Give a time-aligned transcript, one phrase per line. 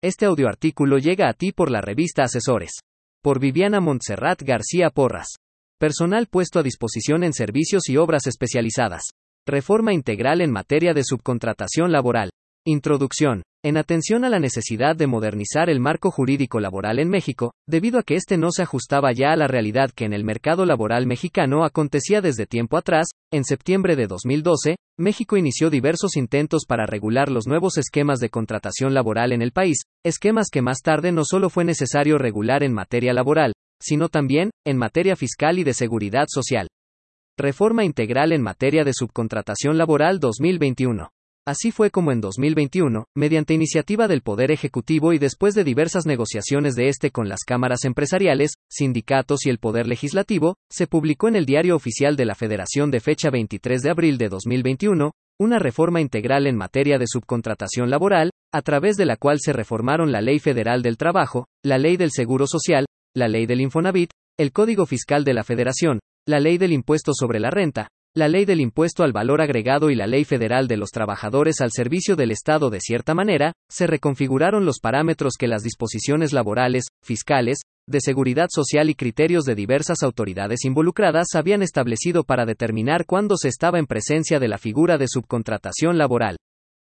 [0.00, 2.70] Este audioartículo llega a ti por la revista Asesores.
[3.20, 5.26] Por Viviana Montserrat García Porras.
[5.76, 9.02] Personal puesto a disposición en servicios y obras especializadas.
[9.44, 12.30] Reforma integral en materia de subcontratación laboral.
[12.66, 13.42] Introducción.
[13.64, 18.02] En atención a la necesidad de modernizar el marco jurídico laboral en México, debido a
[18.02, 21.64] que éste no se ajustaba ya a la realidad que en el mercado laboral mexicano
[21.64, 27.46] acontecía desde tiempo atrás, en septiembre de 2012, México inició diversos intentos para regular los
[27.46, 31.64] nuevos esquemas de contratación laboral en el país, esquemas que más tarde no solo fue
[31.64, 36.68] necesario regular en materia laboral, sino también, en materia fiscal y de seguridad social.
[37.36, 41.08] Reforma integral en materia de subcontratación laboral 2021.
[41.48, 46.74] Así fue como en 2021, mediante iniciativa del Poder Ejecutivo y después de diversas negociaciones
[46.74, 51.46] de este con las cámaras empresariales, sindicatos y el Poder Legislativo, se publicó en el
[51.46, 56.46] Diario Oficial de la Federación de fecha 23 de abril de 2021, una reforma integral
[56.46, 60.82] en materia de subcontratación laboral, a través de la cual se reformaron la Ley Federal
[60.82, 62.84] del Trabajo, la Ley del Seguro Social,
[63.16, 67.40] la Ley del Infonavit, el Código Fiscal de la Federación, la Ley del Impuesto sobre
[67.40, 67.88] la Renta,
[68.18, 71.70] la ley del impuesto al valor agregado y la ley federal de los trabajadores al
[71.72, 77.58] servicio del Estado de cierta manera, se reconfiguraron los parámetros que las disposiciones laborales, fiscales,
[77.88, 83.48] de seguridad social y criterios de diversas autoridades involucradas habían establecido para determinar cuándo se
[83.48, 86.36] estaba en presencia de la figura de subcontratación laboral.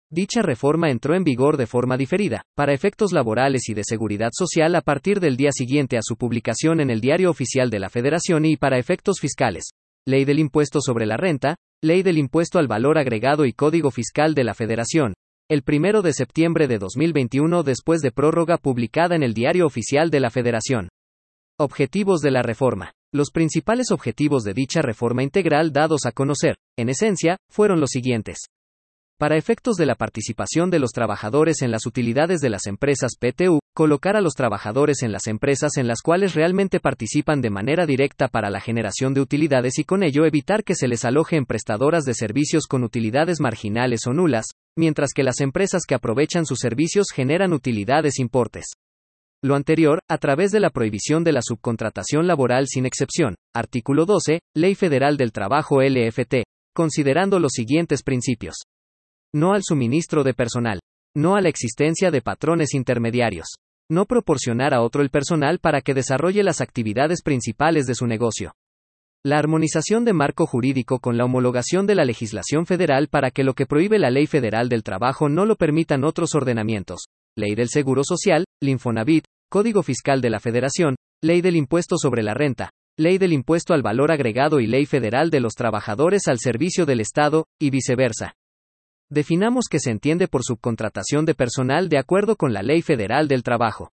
[0.09, 4.75] Dicha reforma entró en vigor de forma diferida, para efectos laborales y de seguridad social
[4.75, 8.44] a partir del día siguiente a su publicación en el Diario Oficial de la Federación
[8.44, 9.69] y para efectos fiscales,
[10.07, 14.33] Ley del Impuesto sobre la Renta, Ley del Impuesto al Valor Agregado y Código Fiscal
[14.33, 15.13] de la Federación,
[15.47, 20.19] el primero de septiembre de 2021 después de prórroga publicada en el Diario Oficial de
[20.19, 20.89] la Federación.
[21.59, 22.94] Objetivos de la reforma.
[23.13, 28.47] Los principales objetivos de dicha reforma integral dados a conocer, en esencia, fueron los siguientes.
[29.22, 33.59] Para efectos de la participación de los trabajadores en las utilidades de las empresas PTU,
[33.75, 38.30] colocar a los trabajadores en las empresas en las cuales realmente participan de manera directa
[38.30, 42.03] para la generación de utilidades y con ello evitar que se les aloje en prestadoras
[42.03, 47.09] de servicios con utilidades marginales o nulas, mientras que las empresas que aprovechan sus servicios
[47.13, 48.72] generan utilidades importes.
[49.44, 54.40] Lo anterior, a través de la prohibición de la subcontratación laboral sin excepción, artículo 12,
[54.56, 56.38] Ley Federal del Trabajo LFT,
[56.74, 58.56] considerando los siguientes principios
[59.34, 60.80] no al suministro de personal,
[61.16, 63.47] no a la existencia de patrones intermediarios,
[63.90, 68.53] no proporcionar a otro el personal para que desarrolle las actividades principales de su negocio.
[69.24, 73.53] La armonización de marco jurídico con la homologación de la legislación federal para que lo
[73.53, 77.02] que prohíbe la Ley Federal del Trabajo no lo permitan otros ordenamientos.
[77.38, 82.34] Ley del Seguro Social, Linfonavit, Código Fiscal de la Federación, Ley del Impuesto sobre la
[82.34, 86.86] Renta, Ley del Impuesto al Valor Agregado y Ley Federal de los Trabajadores al Servicio
[86.86, 88.34] del Estado, y viceversa.
[89.11, 93.44] Definamos que se entiende por subcontratación de personal de acuerdo con la Ley Federal del
[93.44, 93.91] Trabajo.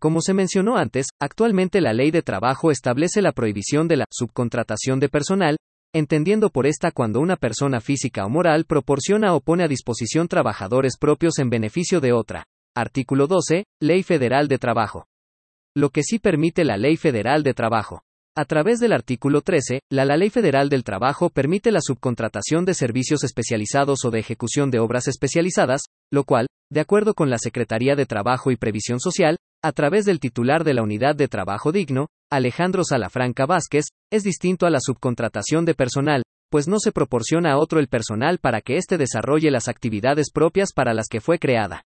[0.00, 4.98] Como se mencionó antes, actualmente la Ley de Trabajo establece la prohibición de la subcontratación
[4.98, 5.56] de personal,
[5.94, 10.98] entendiendo por esta cuando una persona física o moral proporciona o pone a disposición trabajadores
[10.98, 12.42] propios en beneficio de otra.
[12.74, 15.06] Artículo 12, Ley Federal de Trabajo.
[15.76, 18.02] Lo que sí permite la Ley Federal de Trabajo.
[18.36, 23.24] A través del artículo 13, la, Ley Federal del Trabajo permite la subcontratación de servicios
[23.24, 25.82] especializados o de ejecución de obras especializadas,
[26.12, 30.20] lo cual, de acuerdo con la Secretaría de Trabajo y Previsión Social, a través del
[30.20, 35.64] titular de la Unidad de Trabajo Digno, Alejandro Salafranca Vázquez, es distinto a la subcontratación
[35.64, 39.66] de personal, pues no se proporciona a otro el personal para que éste desarrolle las
[39.66, 41.82] actividades propias para las que fue creada.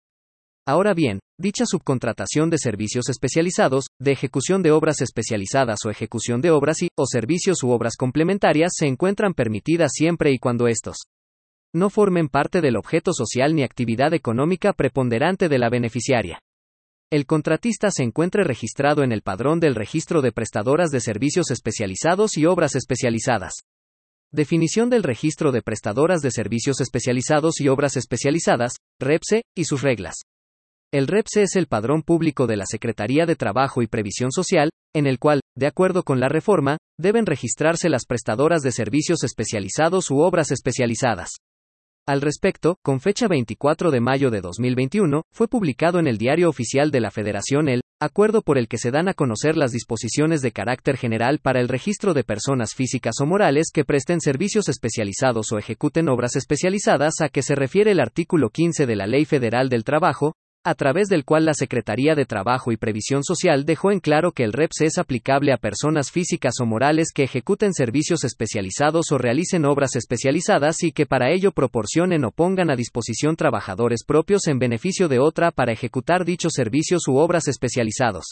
[0.66, 6.50] Ahora bien, dicha subcontratación de servicios especializados, de ejecución de obras especializadas o ejecución de
[6.50, 10.96] obras y o servicios u obras complementarias se encuentran permitidas siempre y cuando estos
[11.74, 16.40] no formen parte del objeto social ni actividad económica preponderante de la beneficiaria.
[17.10, 22.38] El contratista se encuentre registrado en el padrón del registro de prestadoras de servicios especializados
[22.38, 23.54] y obras especializadas.
[24.32, 30.22] Definición del registro de prestadoras de servicios especializados y obras especializadas, REPSE, y sus reglas.
[30.94, 35.08] El REPSE es el padrón público de la Secretaría de Trabajo y Previsión Social, en
[35.08, 40.20] el cual, de acuerdo con la reforma, deben registrarse las prestadoras de servicios especializados u
[40.20, 41.30] obras especializadas.
[42.06, 46.92] Al respecto, con fecha 24 de mayo de 2021, fue publicado en el Diario Oficial
[46.92, 50.52] de la Federación el acuerdo por el que se dan a conocer las disposiciones de
[50.52, 55.58] carácter general para el registro de personas físicas o morales que presten servicios especializados o
[55.58, 59.82] ejecuten obras especializadas a que se refiere el artículo 15 de la Ley Federal del
[59.82, 60.34] Trabajo,
[60.64, 64.44] a través del cual la Secretaría de Trabajo y Previsión Social dejó en claro que
[64.44, 69.66] el REPS es aplicable a personas físicas o morales que ejecuten servicios especializados o realicen
[69.66, 75.08] obras especializadas y que para ello proporcionen o pongan a disposición trabajadores propios en beneficio
[75.08, 78.24] de otra para ejecutar dichos servicios u obras especializados.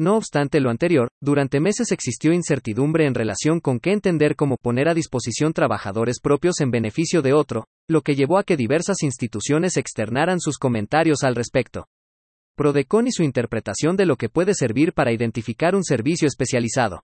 [0.00, 4.88] No obstante lo anterior, durante meses existió incertidumbre en relación con qué entender como poner
[4.88, 9.76] a disposición trabajadores propios en beneficio de otro, lo que llevó a que diversas instituciones
[9.76, 11.88] externaran sus comentarios al respecto.
[12.54, 17.02] Prodecon y su interpretación de lo que puede servir para identificar un servicio especializado.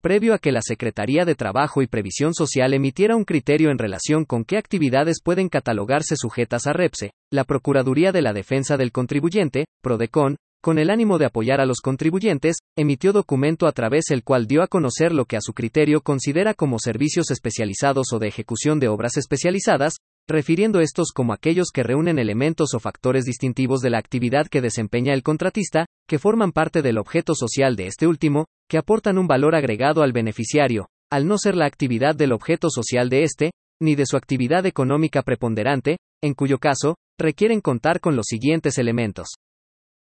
[0.00, 4.24] Previo a que la Secretaría de Trabajo y Previsión Social emitiera un criterio en relación
[4.24, 9.66] con qué actividades pueden catalogarse sujetas a REPSE, la Procuraduría de la Defensa del Contribuyente,
[9.82, 14.48] Prodecon, con el ánimo de apoyar a los contribuyentes, emitió documento a través el cual
[14.48, 18.80] dio a conocer lo que a su criterio considera como servicios especializados o de ejecución
[18.80, 19.98] de obras especializadas,
[20.28, 25.14] refiriendo estos como aquellos que reúnen elementos o factores distintivos de la actividad que desempeña
[25.14, 29.54] el contratista, que forman parte del objeto social de este último, que aportan un valor
[29.54, 34.04] agregado al beneficiario, al no ser la actividad del objeto social de éste, ni de
[34.04, 39.28] su actividad económica preponderante, en cuyo caso, requieren contar con los siguientes elementos.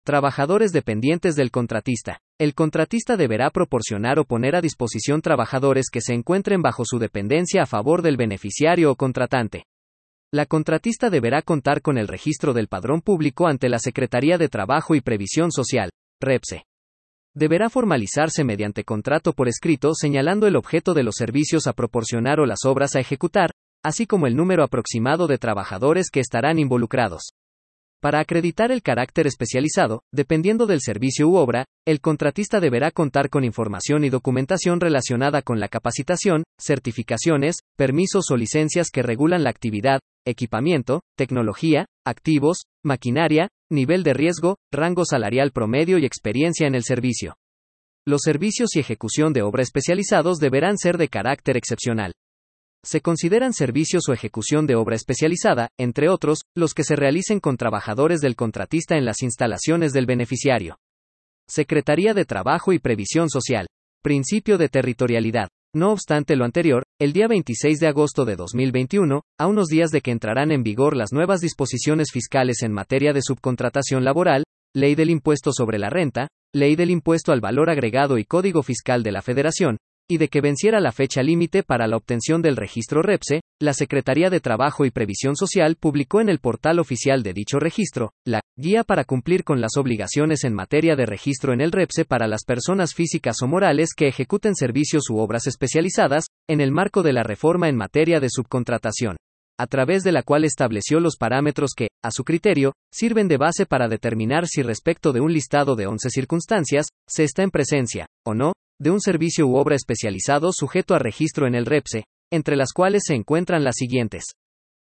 [0.04, 2.20] Trabajadores dependientes del contratista.
[2.40, 7.64] El contratista deberá proporcionar o poner a disposición trabajadores que se encuentren bajo su dependencia
[7.64, 9.64] a favor del beneficiario o contratante.
[10.34, 14.94] La contratista deberá contar con el registro del padrón público ante la Secretaría de Trabajo
[14.94, 15.90] y Previsión Social,
[16.22, 16.66] REPSE.
[17.34, 22.46] Deberá formalizarse mediante contrato por escrito señalando el objeto de los servicios a proporcionar o
[22.46, 23.52] las obras a ejecutar,
[23.86, 27.30] así como el número aproximado de trabajadores que estarán involucrados.
[28.00, 33.44] Para acreditar el carácter especializado, dependiendo del servicio u obra, el contratista deberá contar con
[33.44, 40.00] información y documentación relacionada con la capacitación, certificaciones, permisos o licencias que regulan la actividad,
[40.28, 47.36] equipamiento, tecnología, activos, maquinaria, nivel de riesgo, rango salarial promedio y experiencia en el servicio.
[48.06, 52.14] Los servicios y ejecución de obra especializados deberán ser de carácter excepcional.
[52.88, 57.58] Se consideran servicios o ejecución de obra especializada, entre otros, los que se realicen con
[57.58, 60.78] trabajadores del contratista en las instalaciones del beneficiario.
[61.50, 63.68] Secretaría de Trabajo y Previsión Social.
[64.02, 65.50] Principio de territorialidad.
[65.76, 70.00] No obstante lo anterior, el día 26 de agosto de 2021, a unos días de
[70.00, 75.10] que entrarán en vigor las nuevas disposiciones fiscales en materia de subcontratación laboral, Ley del
[75.10, 79.22] Impuesto sobre la Renta, Ley del Impuesto al Valor Agregado y Código Fiscal de la
[79.22, 79.76] Federación,
[80.10, 84.30] y de que venciera la fecha límite para la obtención del registro REPSE, la Secretaría
[84.30, 88.84] de Trabajo y Previsión Social publicó en el portal oficial de dicho registro, la Guía
[88.84, 92.94] para cumplir con las obligaciones en materia de registro en el REPSE para las personas
[92.94, 97.68] físicas o morales que ejecuten servicios u obras especializadas, en el marco de la reforma
[97.68, 99.18] en materia de subcontratación
[99.60, 103.66] a través de la cual estableció los parámetros que, a su criterio, sirven de base
[103.66, 108.36] para determinar si respecto de un listado de 11 circunstancias, se está en presencia, o
[108.36, 112.74] no, de un servicio u obra especializado sujeto a registro en el REPSE, entre las
[112.74, 114.26] cuales se encuentran las siguientes.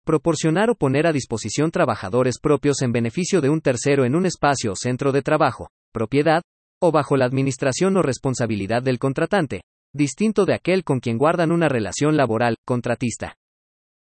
[0.06, 4.72] Proporcionar o poner a disposición trabajadores propios en beneficio de un tercero en un espacio
[4.72, 6.42] o centro de trabajo, propiedad,
[6.82, 9.62] o bajo la administración o responsabilidad del contratante,
[9.94, 13.36] distinto de aquel con quien guardan una relación laboral, contratista.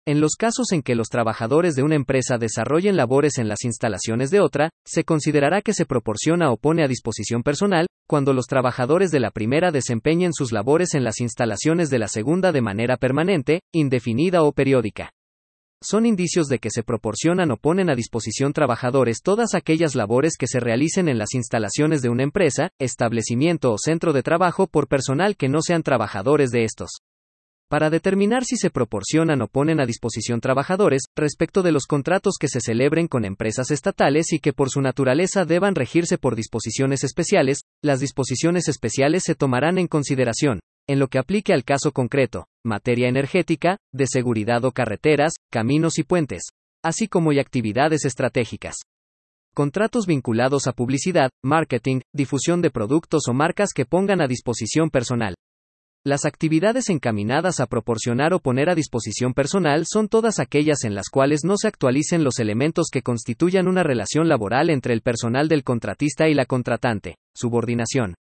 [0.07, 4.31] En los casos en que los trabajadores de una empresa desarrollen labores en las instalaciones
[4.31, 9.11] de otra, se considerará que se proporciona o pone a disposición personal, cuando los trabajadores
[9.11, 13.61] de la primera desempeñen sus labores en las instalaciones de la segunda de manera permanente,
[13.71, 15.11] indefinida o periódica.
[15.79, 20.47] Son indicios de que se proporcionan o ponen a disposición trabajadores todas aquellas labores que
[20.47, 25.37] se realicen en las instalaciones de una empresa, establecimiento o centro de trabajo por personal
[25.37, 26.89] que no sean trabajadores de estos
[27.69, 32.47] para determinar si se proporcionan o ponen a disposición trabajadores, respecto de los contratos que
[32.47, 37.59] se celebren con empresas estatales y que por su naturaleza deban regirse por disposiciones especiales,
[37.83, 43.07] las disposiciones especiales se tomarán en consideración, en lo que aplique al caso concreto, materia
[43.07, 46.41] energética, de seguridad o carreteras, caminos y puentes,
[46.83, 48.77] así como y actividades estratégicas.
[49.53, 55.35] Contratos vinculados a publicidad, marketing, difusión de productos o marcas que pongan a disposición personal.
[56.05, 61.09] Las actividades encaminadas a proporcionar o poner a disposición personal son todas aquellas en las
[61.09, 65.65] cuales no se actualicen los elementos que constituyan una relación laboral entre el personal del
[65.65, 68.15] contratista y la contratante, subordinación.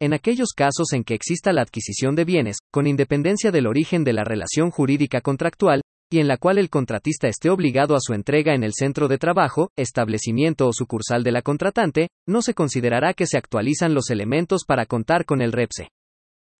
[0.00, 4.12] En aquellos casos en que exista la adquisición de bienes, con independencia del origen de
[4.12, 8.54] la relación jurídica contractual, y en la cual el contratista esté obligado a su entrega
[8.54, 13.26] en el centro de trabajo, establecimiento o sucursal de la contratante, no se considerará que
[13.26, 15.90] se actualizan los elementos para contar con el REPSE.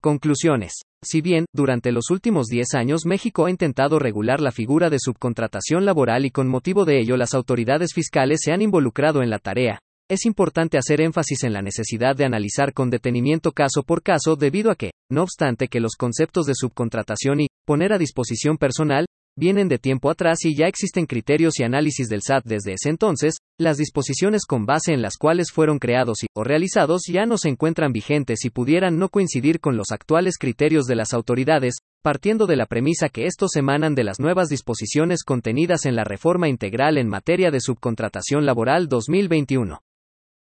[0.05, 0.83] Conclusiones.
[1.03, 5.83] Si bien, durante los últimos 10 años México ha intentado regular la figura de subcontratación
[5.83, 9.79] laboral y con motivo de ello las autoridades fiscales se han involucrado en la tarea,
[10.07, 14.69] es importante hacer énfasis en la necesidad de analizar con detenimiento caso por caso debido
[14.69, 19.67] a que, no obstante que los conceptos de subcontratación y poner a disposición personal vienen
[19.67, 23.77] de tiempo atrás y ya existen criterios y análisis del SAT desde ese entonces, las
[23.77, 27.91] disposiciones con base en las cuales fueron creados y o realizados ya no se encuentran
[27.91, 32.65] vigentes y pudieran no coincidir con los actuales criterios de las autoridades, partiendo de la
[32.65, 37.51] premisa que estos emanan de las nuevas disposiciones contenidas en la reforma integral en materia
[37.51, 39.81] de subcontratación laboral 2021.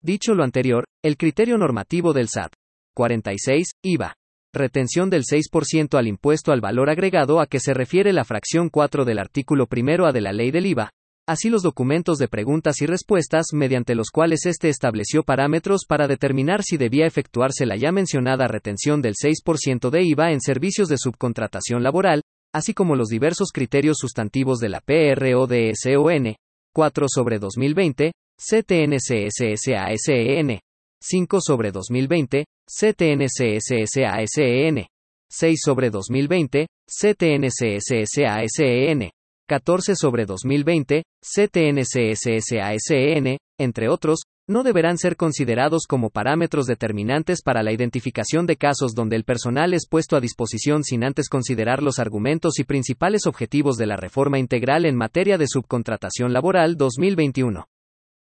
[0.02, 2.54] Dicho lo anterior, el criterio normativo del SAT
[2.94, 4.16] 46, IVA.
[4.56, 9.04] Retención del 6% al impuesto al valor agregado a que se refiere la fracción 4
[9.04, 10.92] del artículo primero A de la ley del IVA,
[11.28, 16.64] así los documentos de preguntas y respuestas mediante los cuales éste estableció parámetros para determinar
[16.64, 21.84] si debía efectuarse la ya mencionada retención del 6% de IVA en servicios de subcontratación
[21.84, 22.22] laboral,
[22.54, 26.34] así como los diversos criterios sustantivos de la PRODSON
[26.74, 29.42] 4 sobre 2020, CTNCSSASEN.
[31.02, 34.86] 5 sobre 2020, CTNCSSASEN.
[35.30, 39.12] 6 sobre 2020, CTNCSSASEN.
[39.48, 47.72] 14 sobre 2020, CTNCSSASEN, entre otros, no deberán ser considerados como parámetros determinantes para la
[47.72, 52.58] identificación de casos donde el personal es puesto a disposición sin antes considerar los argumentos
[52.60, 57.68] y principales objetivos de la reforma integral en materia de subcontratación laboral 2021.